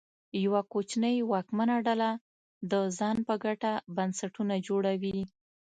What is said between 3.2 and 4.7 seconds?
په ګټه بنسټونه